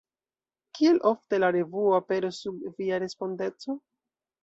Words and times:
Kiel 0.79 0.97
ofte 1.09 1.39
la 1.45 1.51
revuo 1.57 1.93
aperos 1.99 2.43
sub 2.47 2.67
via 2.83 3.01
respondeco? 3.07 3.81